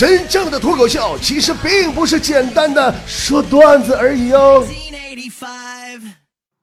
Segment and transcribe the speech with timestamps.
[0.00, 4.66] 真正的脱口秀其实并不是简单的说段子而已哦。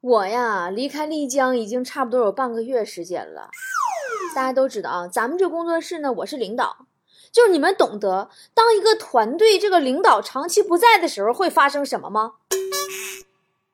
[0.02, 3.52] 我呀，离开丽江已经差不多有半个月时间了。
[4.36, 6.88] 大家都知道啊，咱们这工作室呢，我是领导，
[7.32, 12.32] 就是你们懂得，当一个团队这个领导长期不在的时候，会发生什么吗？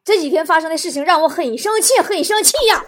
[0.04, 2.84] 这几天发生的事情让我很生气，很生气呀。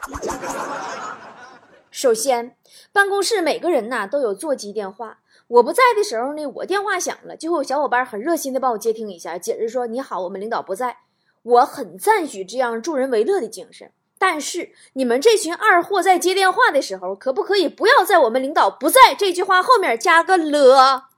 [1.90, 2.58] 首先，
[2.92, 5.20] 办公室每个人呐都有座机电话。
[5.48, 10.98] 我不在的时候呢，我电话响了，就有小伙伴很热心的帮我接听一下，解释说：“你好，我们领导不在。”
[11.44, 13.92] 我很赞许这样助人为乐的精神。
[14.18, 21.10] 但是你们这群二货在接电话的时候，可不可以不要在我们领导不在这句话后面加个了？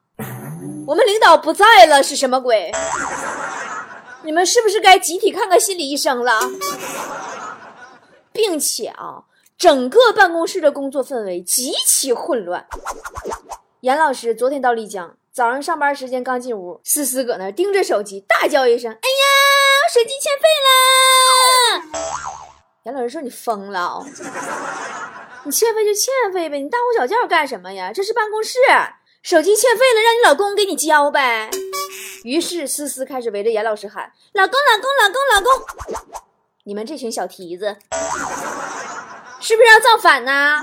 [0.87, 2.69] 我们领导不在了是什么鬼？
[4.23, 6.37] 你们是不是该集体看看心理医生了？
[8.33, 9.23] 并且啊，
[9.57, 12.67] 整个办公室的工作氛围极其混乱。
[13.81, 19.25] 严老师昨天到丽江，早上上班时间刚进屋，思思搁那盯着手机，大叫一声：“哎呀，
[19.93, 22.01] 手机欠费了！”
[22.85, 24.03] 严老师说：“你疯了
[25.43, 27.93] 你欠费就欠费呗，你大呼小叫干什么呀？
[27.93, 28.57] 这是办公室，
[29.21, 31.51] 手机欠费了，让你老公给你交呗。”
[32.25, 36.23] 于是思思开始围着严老师喊：“老公，老公，老公，老公！
[36.63, 37.77] 你们这群小蹄子，
[39.39, 40.61] 是不是要造反呢？”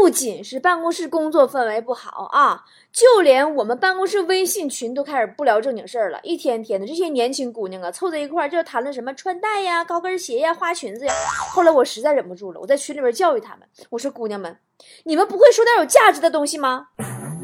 [0.00, 6.20] 不仅是办公室工作氛围不好啊，就连我们办公室微信群都开始不聊正经事儿了。
[6.22, 11.14] 一天天的，这些年轻姑娘啊，凑在一块儿就谈论什么穿戴呀、高跟鞋呀、花裙子呀。
[11.52, 14.58] 后来我实在忍不住了，我在群里边教育他们，我说：“姑娘们，
[15.04, 16.88] 你们不会说点有价值的东西吗？”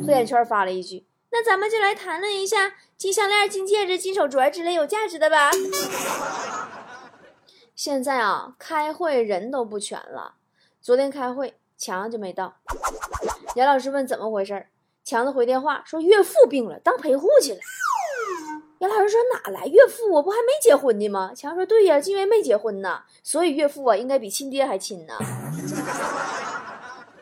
[0.06, 5.50] 黑眼圈发了一句：“那咱们就来谈论一下金项链、金戒指、金手镯之类有价值的吧。
[7.76, 10.34] ”现在啊，开会人都不全了。
[10.82, 11.54] 昨天开会。
[11.80, 12.56] 强就没到，
[13.54, 14.66] 严老师问怎么回事
[15.02, 17.58] 强子回电话说岳父病了，当陪护去了。
[18.80, 20.12] 严老师说哪来岳父？
[20.12, 21.32] 我不还没结婚呢吗？
[21.34, 25.14] 强说对呀，因为没结婚呢，所以岳父啊应该比亲爹还亲呢。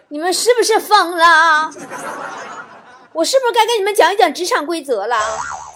[0.08, 1.70] 你们是不是疯了？
[3.12, 5.16] 我是不是该给你们讲一讲职场规则了？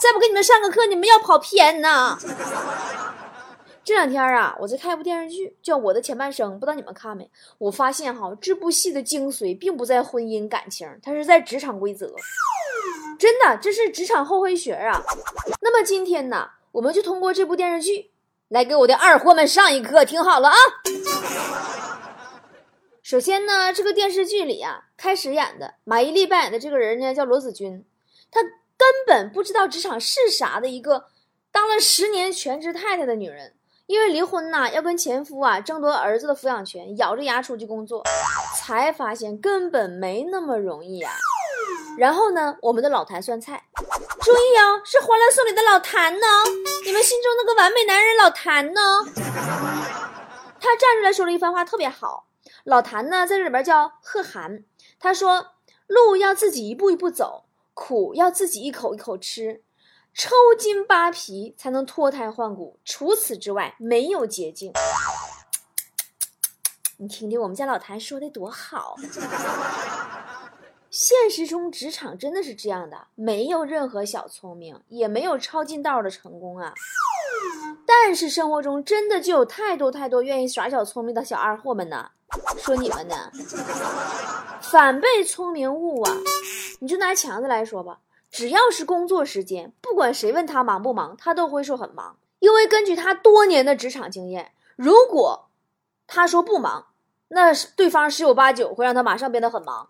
[0.00, 2.18] 再不给你们上个课，你们要跑偏呢。
[3.84, 7.28] 这两天啊，我在看一部电视剧，叫《我的前半生》，不知道你们看没？
[7.58, 12.14] 我发现哈，这部戏的精髓并不在婚姻感情，它是在职场规则。
[13.18, 15.02] 真的，这是职场厚黑学啊！
[15.60, 18.12] 那么今天呢，我们就通过这部电视剧
[18.48, 20.56] 来给我的二货们上一课，听好了啊！
[23.02, 27.84] 首先呢，这个电视剧里啊，开始演的马伊琍扮演的这个人呢，叫罗子君，
[28.30, 31.06] 她根本不知道职场是啥的一个
[31.50, 33.54] 当了十年全职太太的女人。
[33.92, 38.02] 因为离婚呐，要跟前夫啊争夺儿子的抚养权，咬着牙出去工作，
[38.58, 41.12] 才发现根本没那么容易啊。
[41.98, 43.62] 然后呢，我们的老谭酸菜，
[44.22, 46.26] 注意哦，是《欢乐颂》里的老谭呢，
[46.86, 48.80] 你们心中那个完美男人老谭呢？
[50.58, 52.24] 他站出来说了一番话，特别好。
[52.64, 54.64] 老谭呢，在这里边叫贺涵，
[54.98, 55.48] 他说
[55.86, 59.60] ：“路要自己一步一步走，苦要自己一口一口吃。”
[60.14, 64.72] 抽筋扒皮才能脱胎换骨，除此之外没有捷径。
[66.98, 68.96] 你听听我们家老谭说的多好。
[70.90, 76.74] 现实中职场真的是这样的，没有任何小聪明，也没有抄近道的成功啊。
[77.86, 82.10] 但是生活中真的就有太多太多愿意耍小聪明的小二货们呢。
[82.58, 83.30] 说你们呢，
[84.60, 86.12] 反被聪明误啊！
[86.80, 87.98] 你就拿强子来说吧。
[88.32, 92.16] 只要是工作时间，不管谁问他忙不忙，他都会说很忙。
[92.38, 95.50] 因为根据他多年的职场经验，如果
[96.06, 96.86] 他说不忙，
[97.28, 99.86] 那对方十有八九会让他马上变得很忙。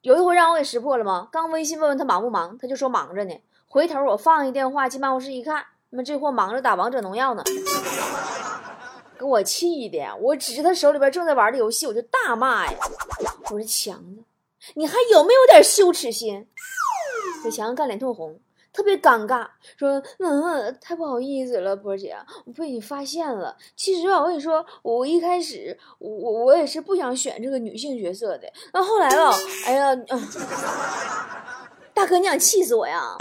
[0.00, 1.28] 有一回让我给识破了吗？
[1.30, 3.34] 刚微信问问他忙不忙，他就说忙着呢。
[3.68, 7.44] 回头我放一电话进办公室一看，他妈这货忙着打王者荣耀呢，
[9.18, 12.78] 给我气的，我指着他手里边正在玩的游戏，我就大骂呀！
[13.44, 14.24] 我说强子。
[14.74, 16.46] 你还有没有点羞耻心？
[17.44, 18.38] 小强干脸通红，
[18.72, 19.46] 特别尴尬，
[19.76, 22.16] 说：“嗯，太不好意思了，波姐，
[22.46, 23.56] 我被你发现了。
[23.74, 26.10] 其实吧，我跟你说，我一开始我
[26.44, 28.50] 我也是不想选这个女性角色的。
[28.72, 29.94] 那后来吧，哎呀，
[31.92, 33.16] 大哥，你想气死我呀？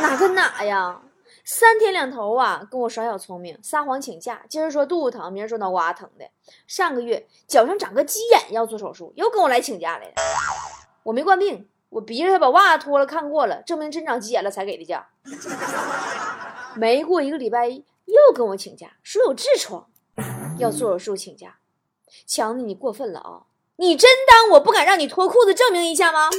[0.00, 1.00] 哪跟哪呀？”
[1.46, 4.46] 三天两头啊，跟我耍小聪明，撒谎请假。
[4.48, 6.24] 今儿说肚子疼，明儿说脑瓜疼的。
[6.66, 10.14] 上个月脚上长个鸡眼要做手术，又跟我来请假来了。
[11.04, 15.06] 我没惯病，我逼着他把袜子脱了看过了，证明真长鸡眼了才给的假。
[16.76, 19.86] 没过一个礼拜又跟我请假，说有痔疮
[20.58, 21.58] 要做手术请假。
[22.26, 23.42] 强子，你过分了啊！
[23.76, 26.30] 你真当我不敢让你脱裤子证明一下吗？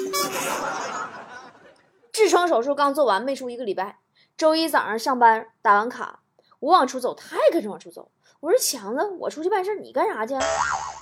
[2.13, 3.99] 痔疮手术刚做完，没出一个礼拜，
[4.37, 6.21] 周一早上上班打完卡，
[6.59, 8.09] 我往出走，他也跟着往出走。
[8.39, 10.33] 我说强子，我出去办事，你干啥去？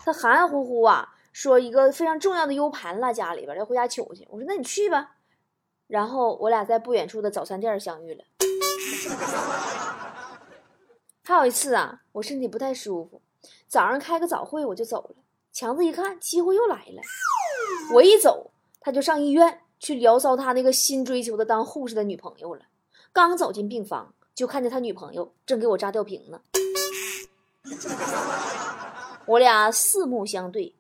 [0.04, 4.26] 他含含糊糊啊，说一个非常重要的 U 盘落家里边，要回家取去。
[4.30, 5.18] 我说那你去吧。
[5.88, 8.24] 然后我俩在不远处的早餐店相遇了。
[11.26, 13.22] 还有一次啊，我身体不太舒服，
[13.68, 15.24] 早上开个早会我就走了。
[15.52, 17.02] 强子一看，机会又来了。
[17.94, 22.66] 我一走，他就上医院去聊骚他那个新追求的当护士的女朋友了。
[23.12, 26.42] 刚走进病房，就看见他女朋友正给我扎吊瓶呢。
[29.26, 30.76] 我俩四目相对，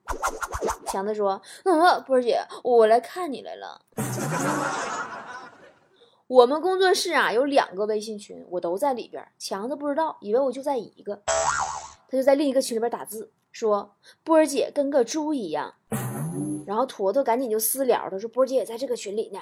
[0.88, 3.82] 强子说：“嗯，波儿姐，我来看你来了。
[6.28, 9.26] ”我们工作室啊有两个微信群，我都在里边。
[9.38, 11.22] 强子不知道，以为我就在一个，
[12.08, 13.32] 他就在另一个群里边打字。
[13.52, 15.74] 说波儿姐跟个猪一样，
[16.66, 19.40] 然后坨坨赶紧就私聊，他说波儿姐也在这个群里呢。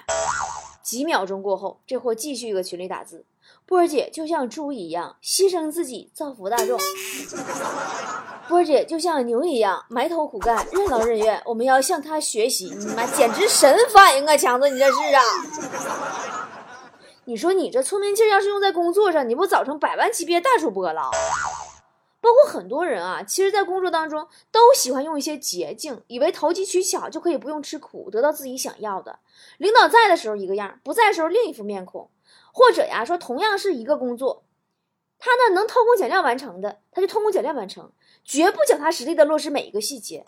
[0.83, 3.25] 几秒钟过后，这货继续一个群里打字，
[3.65, 6.77] 波儿姐就像猪一样牺牲自己造福大众，
[8.51, 12.65] 波姐就像牛一样埋头苦干任劳任怨，我们要向她学习。
[12.65, 15.21] 你妈简直神反应啊，强子你这是啊？
[17.23, 21.09] 你说你这聪明劲儿要是用在工作上，你不早成百万级别大主播了？
[22.19, 29.19] 包括很多人啊，其实，在工作当中都喜欢用一些捷径，以为投机取巧就可以不用吃苦，得到自己想要的。
[29.59, 32.09] 领导在的时候一个样，不在的时候另一副面孔。
[32.53, 34.43] 或者呀，说同样是一个工作，
[35.49, 37.91] 呢能偷工减料完成的，他就偷工减料完成，
[38.23, 40.23] 绝不脚踏实地的落实每一个细节。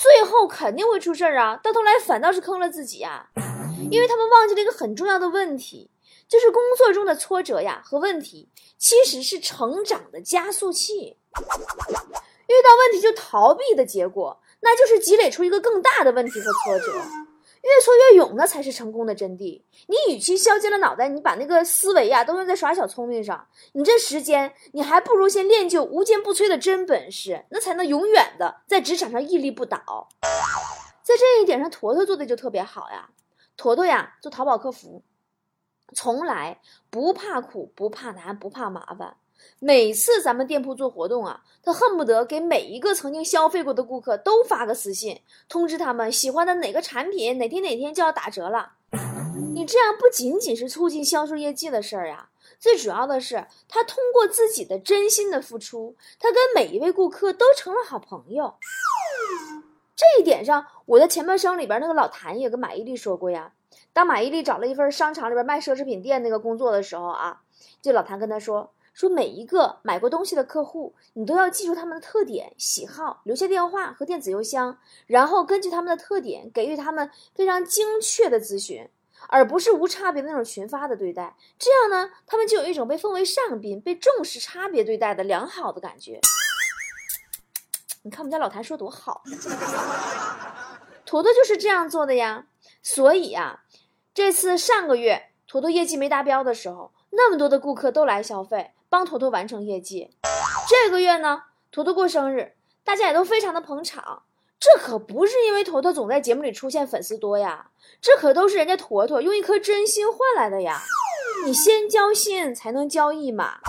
[0.00, 3.26] 最后肯定会出事儿啊，到头来反倒是坑了自己啊，
[3.90, 5.90] 因为他们忘记了一个很重要的问题。
[6.28, 8.48] 就是工作中的挫折呀和问题，
[8.78, 11.16] 其实是成长的加速器。
[11.26, 17.02] 遇到问题就逃避的结果，那就是积累出一个更大的问题和挫折。
[17.62, 19.62] 越挫越勇，那才是成功的真谛。
[19.86, 30.08] 你与其削尖了脑袋，你把那个思维呀都用在耍小聪明上，你这时间你还不如先练就无坚不摧的真本事，那才能永远的在职场上屹立不倒。
[31.02, 33.10] 在这一点上，坨坨做的就特别好呀。
[33.56, 35.02] 坨坨呀，做淘宝客服。
[35.92, 39.16] 从来不怕苦，不怕难，不怕麻烦。
[39.58, 48.72] 每次咱们店铺做活动啊，他恨不得给每一个曾经消费过的顾客都发个私信，通知他们喜欢的哪个产品哪天哪天就要打折了。
[49.54, 58.54] 你这样不仅仅是促进销售业绩的事儿呀，最主要的是他通过自己的真心的付出，他跟每一位顾客都成了好朋友。
[59.94, 63.52] 这一点上，我的前半生里边那个老谭也跟马伊琍说过呀。
[63.92, 67.42] 当马伊琍找了一份商场里边卖奢侈品店那个工作的时候啊，
[67.82, 74.76] 这老谭跟他说说每一个买过东西的客户，你都要记住他们的特点、喜好，留下电话和电子邮箱，
[75.06, 78.86] 然后根据他们的特点给予他们非常精确的咨询，
[79.30, 81.34] 而不是无差别的那种群发的对待。
[81.58, 86.20] 这样呢，他们就有一种被奉为上宾、被重视、差别对待的良好的感觉。
[88.02, 89.22] 你看我们家老谭说多好，
[91.06, 92.48] 坨坨就是这样做的呀。
[92.82, 93.62] 所以呀。
[94.12, 100.10] 这次上个月坨坨业绩没达标的时候，那么多的顾客都来消费，帮坨坨完成业绩。
[100.68, 102.54] 这个月呢，坨坨过生日，
[102.84, 104.24] 大家也都非常的捧场。
[104.58, 107.70] 这可不是因为坨坨总在节目里出现，粉丝多呀，
[108.02, 110.82] 这可都是人家坨坨用一颗真心换来的呀。
[111.46, 113.60] 你先交心，才能交易嘛。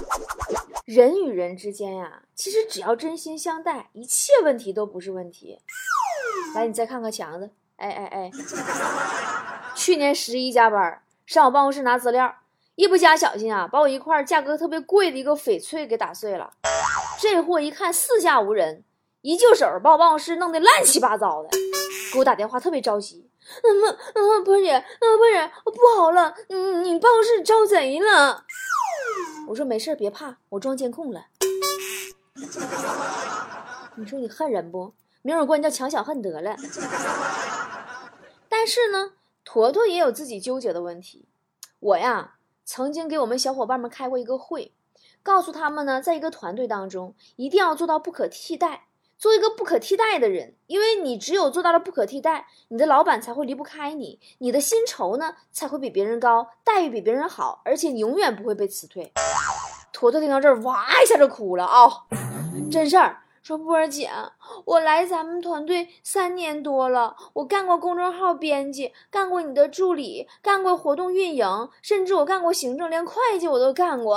[0.86, 5.60] 人与人之间呀，其实只要真心相待，一切问题都不是问题。
[6.56, 8.32] 来，你再看看强子，哎哎哎。
[9.74, 12.36] 去年十一加班上我办公室拿资料，
[12.82, 16.50] 一不加小心啊，把我一块价格特别贵的一个翡翠给打碎了。
[17.20, 18.84] 这货一看四下无人，
[19.22, 21.50] 一就手把我办公室弄得乱七八糟的，
[22.12, 23.30] 给我打电话特别着急。
[23.62, 23.70] 嗯
[24.16, 28.46] 嗯，波姐，嗯波姐，不好了，嗯你办公室招贼了。
[29.48, 31.26] 我说没事别怕，我装监控了。
[33.94, 34.96] 你说你恨人不？
[35.22, 36.56] 明儿我管你叫强小恨得了。
[38.50, 39.12] 但是呢。
[39.44, 41.28] 坨坨也有自己纠结的问题，
[41.80, 42.36] 我呀
[42.74, 44.72] 曾经给我们小伙伴们开过一个会，
[45.22, 48.86] 告诉他们呢，在一个团队当中一定要做到不可替代，
[49.18, 59.12] 做一个不可替代的人，因为你只有做到了不可替代，你的老板才会离不开你，你的薪酬呢才会比别人高，待遇比别人好，而且你永远不会被辞退。
[59.92, 61.90] 坨坨听到这儿，哇一下就哭了啊，
[62.72, 63.18] 真事儿。
[63.44, 64.08] 说波儿姐，
[64.66, 74.16] 我来咱们团队三年多了，我干过公众号编辑，干过你的助理，干过活动运营，甚至我干过行政，连会计我都干过。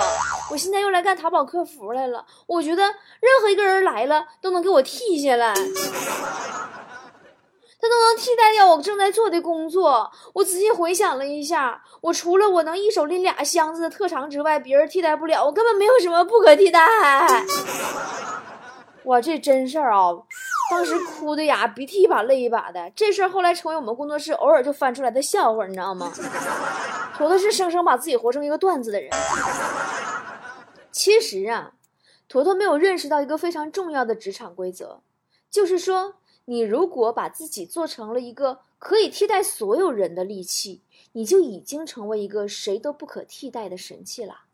[0.51, 5.51] 我现在又来干淘宝客服来了，我觉得任何一个人来了都能给我替下来。
[5.53, 5.61] 他
[7.89, 10.11] 都能替代掉我正在做的工作。
[10.33, 16.79] 我仔细回想了一下，我除了我能一手拎俩箱子的特长之外，别人替代不了，我根本没有什么不可替代。
[19.05, 20.11] 哇，这真事儿啊！
[20.71, 22.91] 当时哭的呀，鼻涕一把泪一把的。
[22.95, 26.11] 这事儿后来成为我们工作室偶尔就翻出来的笑话，你知道吗？
[27.15, 29.11] 坨坨是生生把自己活成一个段子的人。
[30.91, 31.73] 其实啊，
[32.27, 35.01] 坨坨没有认识到一个非常重要的职场规则，
[35.51, 40.81] 就是说，你如果把自己做成了一个可以替代所有人的利器，
[41.11, 44.44] 你就已经成为一个谁都不可替代的神器了。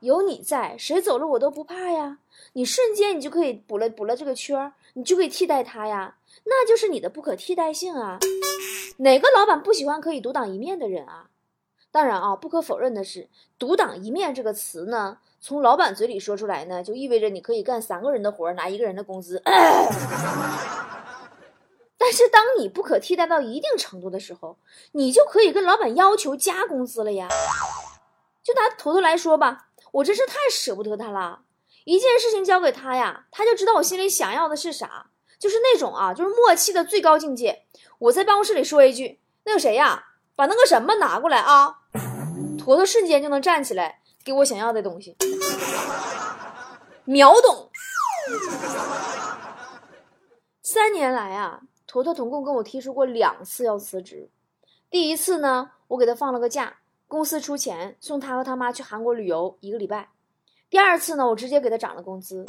[0.00, 2.18] 有你在，谁走了我都不怕呀！
[2.52, 8.18] 你瞬间你就可以补了补了这个圈儿，你就可以替代他呀，那就是你的不可替代性啊！
[8.98, 11.30] 哪个老板不喜欢可以独当一面的人啊？
[11.90, 13.28] 当然啊，不可否认的是
[13.58, 19.42] ，“独当一面”这个词呢，从老板嘴里说出来呢，就意味着你可以干三个人的活，拿一个人的工资。
[21.96, 24.58] 但是，当你不可替代到一定程度的时候，
[24.92, 27.28] 你就可以跟老板要求加工资了呀。
[28.42, 29.67] 就拿坨坨来说吧。
[29.92, 31.40] 我真是太舍不得他了，
[31.84, 37.64] 一件事情交给他呀，他就知道我心里想要的是啥，就是那种啊，就是默契的最高境界。
[37.98, 40.04] 我在办公室里说一句：“那个谁呀，
[40.36, 41.76] 把那个什么拿过来啊！”
[42.58, 45.16] 坨坨瞬间就能站起来给我想要的东西，
[47.04, 47.70] 秒懂。
[50.62, 54.28] 三年来啊，坨坨总共跟我提出过两次要辞职。
[54.90, 56.78] 第一次呢，我给他放了个假。
[57.08, 60.10] 公司出钱送他和他妈去韩国旅游一个礼拜。
[60.68, 62.44] 第二次呢，我直接给他涨了工资。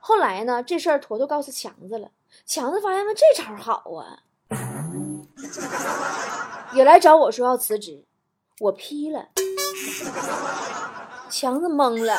[0.00, 2.08] 后来呢，这事儿坨坨告诉强子了，
[2.46, 4.22] 强子发现了这茬好啊，
[6.72, 8.04] 也来找我说要辞职，
[8.60, 9.26] 我批了。
[11.28, 12.16] 强子懵了，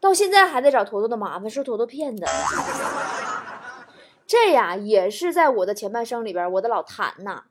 [0.00, 2.26] 到现在还在找坨坨的麻烦，说坨坨骗他。
[4.26, 7.44] 这呀，也是在我的前半生里边，我的老谭呐。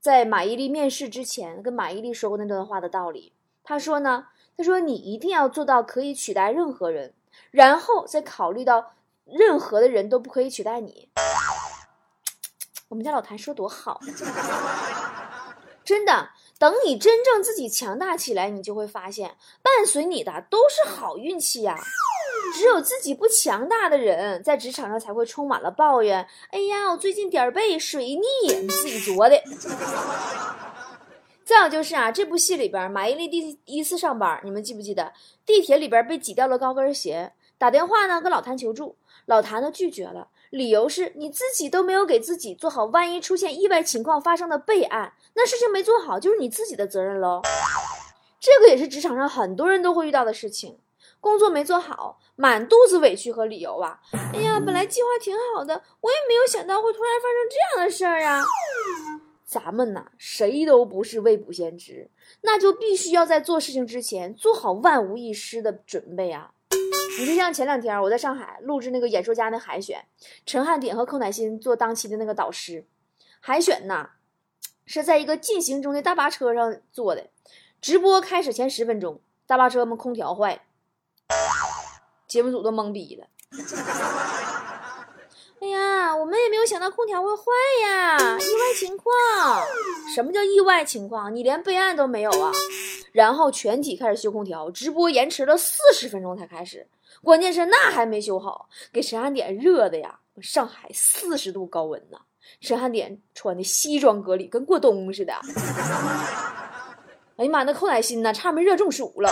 [0.00, 3.34] 在马伊琍面试之前，跟马伊琍说过那段话的道理。
[3.62, 7.12] 他说呢，他说你一定要做到可以取代任何人，
[7.50, 8.94] 然后再考虑到
[9.26, 11.10] 任何的人都不可以取代你。
[12.88, 14.00] 我们家老谭说多好，
[15.84, 16.30] 真的。
[16.58, 21.78] 等你真正自己强大起来，你就会发现，伴随你的都是好运气呀。
[22.52, 26.26] 只有自己不强大的人，在职场上才会充满了抱怨。
[26.50, 29.40] 哎呀，我最近点儿背水逆，你自己作的。
[31.44, 35.12] 再有就是啊，这部戏里边，马伊琍第一次上班，你们记不记得？
[35.44, 47.42] 地铁里边被挤掉了高跟鞋，打电话呢跟老谭求助，老谭呢拒绝了，理由是你自己都没有给自己做好万一出现意外情况发生的备案，那事情没做好就是你自己的责任喽。
[48.38, 50.78] 这个也是职场上很多人都会遇到的事情。
[51.20, 54.00] 工作没做好，满肚子委屈和理由啊！
[54.32, 58.42] 哎呀，本来计划挺好的，我也没有想到会突然发生这样的事儿啊！
[59.44, 62.08] 咱们呐，谁都不是未卜先知，
[62.40, 66.52] 那就必须要在做事情之前做好万无一失的准备啊！
[67.18, 70.02] 你就像前两天我在上海录制那个演说家那海选，
[70.46, 72.86] 陈汉典和寇乃馨做当期的那个导师，
[73.40, 74.10] 海选呐
[74.86, 77.26] 是在一个进行中的大巴车上做的，
[77.80, 80.64] 直播开始前十分钟，大巴车们空调坏。
[82.30, 83.26] 节目组都懵逼了。
[85.60, 87.42] 哎呀，我们也没有想到空调会坏
[87.82, 89.12] 呀，意外情况。
[90.14, 91.34] 什么叫意外情况？
[91.34, 92.52] 你连备案都没有啊？
[93.10, 96.86] 然后全体开始修空调，直播延迟了四十分钟才开始。
[97.20, 100.20] 关键是那还没修好，给陈汉典热的呀！
[100.40, 102.18] 上海四十度高温呐，
[102.60, 105.34] 陈汉典穿的西装革履，跟过冬似的。
[107.36, 109.28] 哎呀妈，那寇乃馨呢，差点没热中暑了。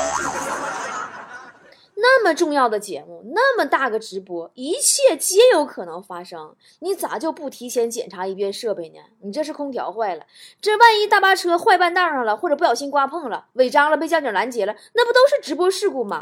[2.00, 6.54] 那么重要的节目，那么大个直播，一切皆有可能发生。
[6.78, 9.00] 你咋就不提前检查一遍设备呢？
[9.20, 10.24] 你这是空调坏了，
[10.60, 16.20] 这万一大巴车坏半道上了，或者不小心刮碰了、违章了，被交警拦截了，那不都是直播事故吗？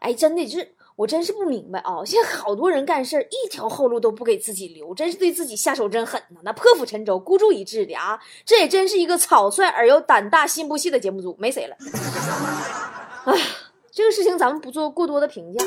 [0.00, 2.02] 哎，真的是，我真是不明白啊！
[2.02, 6.40] 现在好多人干事一条后路都不给自己留，真是对自己下手真狠呐！
[6.42, 11.76] 那破釜沉舟、孤注一掷的啊，这也真是一个草率而又胆大心不细的节目组，没谁了。
[13.26, 13.34] 哎。
[13.96, 15.64] 这个事情咱们不做过多的评价，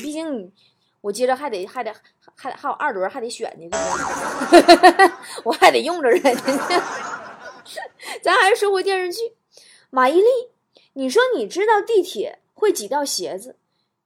[0.00, 0.52] 毕竟
[1.00, 1.92] 我接着还得还得
[2.36, 3.68] 还还有二轮还得选呢，
[5.42, 6.30] 我还得用着呢。
[8.22, 9.34] 咱还是说回电视剧，
[9.90, 10.50] 马伊琍，
[10.92, 13.56] 你说你知道地铁会挤掉鞋子，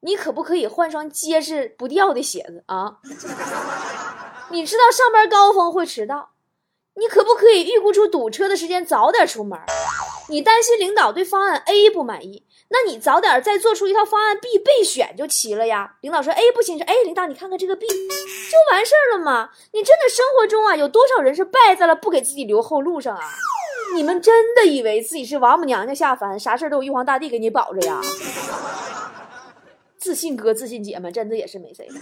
[0.01, 3.01] 你可不可以换双结实不掉的鞋子啊？
[4.49, 6.31] 你知道上班高峰会迟到，
[6.95, 9.61] 你可不可以预估出堵车的时间早点出门？
[10.31, 15.97] 你担心领导对方案 A 不满意，那你早点再做出一套方案 B 备选就齐了呀。
[16.03, 17.95] 领导说 A 不行，说哎，领导你看看这个 B 就
[18.71, 19.51] 完事儿了嘛。
[19.73, 23.23] 你真的生活中啊，有多少人是败在了不给自己留后路上啊？
[23.95, 28.01] 你们真的以为自己是王母娘娘下凡，啥事儿都有玉皇大帝给你保着呀？
[29.97, 31.95] 自信哥、自信姐们，真的也是没谁了。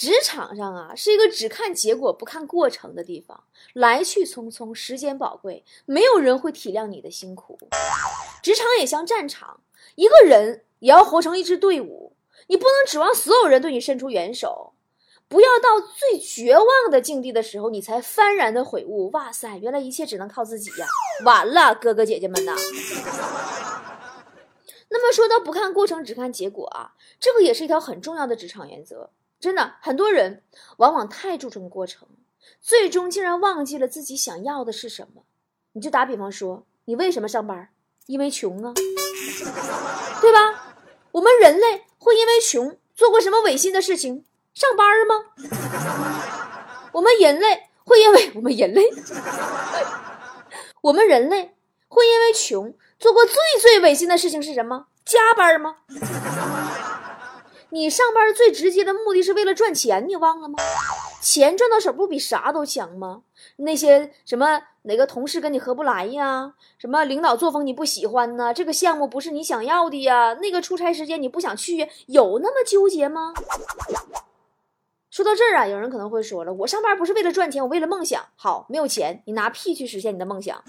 [0.00, 7.58] 职场上啊，是一个只看结果不看过程的地方，来去匆匆，时间宝贵，没有人会体谅你的辛苦。
[8.42, 9.60] 职场也像战场，
[9.96, 12.14] 一个人也要活成一支队伍，
[12.46, 14.72] 你不能指望所有人对你伸出援手。
[15.28, 20.86] 不要到最绝望的境地的时候，你才幡然的悔悟，哇塞，原来一切只能靠自己呀！
[21.26, 22.56] 完了，哥哥姐姐们呐。
[24.88, 29.10] 那么说到不看过程只看结果啊，这个也是一条很重要的职场原则。
[29.40, 30.42] 真的，很多人
[30.76, 32.06] 往往太注重过程，
[32.60, 35.22] 最终竟然忘记了自己想要的是什么。
[35.72, 37.70] 你就打比方说，你为什么上班？
[38.06, 38.74] 因为穷啊，
[40.20, 40.74] 对吧？
[41.12, 44.24] 我们人类会因为穷做过什么违心的事情？
[44.52, 45.14] 上班吗？
[46.92, 48.82] 我们人类会因为 我们人类，
[50.82, 51.56] 我们人类
[51.88, 54.86] 会因为穷做过最最违心的事情是什么？
[55.04, 55.76] 加班吗？
[57.72, 60.56] 你上班最直接的目的是为了赚钱，你忘了吗？
[61.22, 63.22] 钱赚到手不比啥都强吗？
[63.56, 66.54] 那些什么哪个同事跟你合不来呀？
[66.78, 68.52] 什么领导作风你不喜欢呢？
[68.52, 70.34] 这个项目不是你想要的呀？
[70.34, 73.34] 那个出差时间你不想去，有那么纠结吗？
[75.10, 78.24] 说到这儿啊，有人可能会说了，我上班不是为了赚钱，我为了梦想。
[78.36, 80.62] 好，没有钱，你拿屁去实现你的梦想？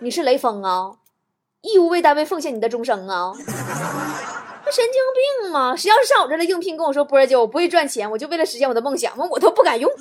[0.00, 0.96] 你是雷锋啊？
[1.60, 3.32] 义务为单位奉献你的终生啊？
[4.70, 5.02] 神经
[5.42, 5.74] 病吗？
[5.74, 9.90] 谁要是上我这来应聘，跟我说波儿姐，我不会赚钱，我就为了实现我的梦想，那我都不敢用。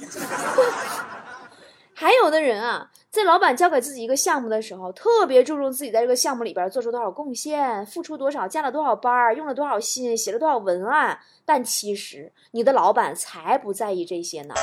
[1.93, 11.17] 还有的人啊，在老板交给自己一个项目的时候，特别注重自己在这个项目里边做出多少贡献，付出多少，加了多少班，用了多少心，写了多少文案。
[11.43, 14.53] 但其实你的老板才不在意这些呢，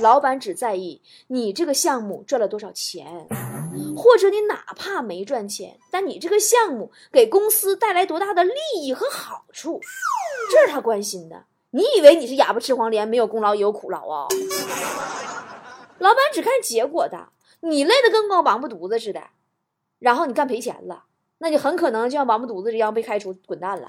[0.00, 3.26] 老板只在意你这个项目赚了多少钱，
[3.96, 9.80] 或者你哪怕没赚钱，但你这个项目给公司带来多大的利益和好处，
[10.50, 11.44] 这是他关心的。
[11.70, 14.26] 你以为你是哑巴吃黄连，没有功劳也有苦劳啊？
[15.98, 17.28] 老板只看结果的，
[17.60, 19.22] 你累得跟个王八犊子似的，
[19.98, 21.04] 然后你干赔钱了，
[21.38, 23.88] 那你很可能就像王八犊子一样被开除滚蛋了。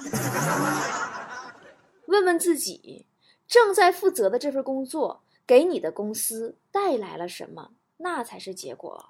[2.07, 3.05] 问问自己，
[3.47, 7.69] 正在负责的这份工作给你的公司带来了什么？
[7.97, 9.05] 那才是结果。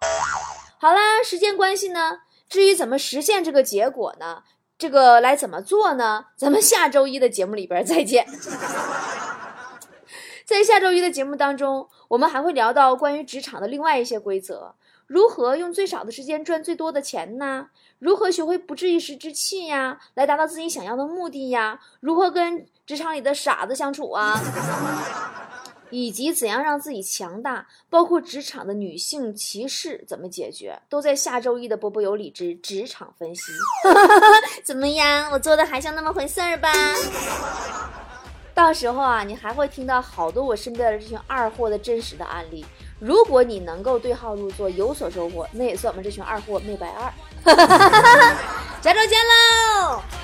[0.82, 4.44] 好啦，时间关系呢，至于怎么实现这个结果呢？
[4.78, 6.28] 这个来怎么做呢？
[6.38, 8.26] 咱们下周一的节目里边再见。
[10.48, 14.74] 在下周一的节目当中，我们还会聊到关于职场的另外一些规则，
[15.06, 17.68] 如何用最少的时间赚最多的钱呢？
[18.00, 21.82] 如何学会不置一时之气呀，来达到自己想要的目的呀？
[22.00, 24.42] 如何跟职场里的傻子相处啊？
[25.90, 33.42] 以及怎样让自己强大，包括职场的女性歧视怎么解决，都在下周一的波波有理之职场分析。
[34.64, 36.72] 怎么样，我做的还像那么回事儿吧？
[38.54, 42.66] 到时候啊，你还会听到好多我身边的这群二货的真实的案例。
[43.00, 47.14] 如果你能够对号入座，有所收获，那也算我们这群二货没白二。
[48.84, 50.19] 下周见喽。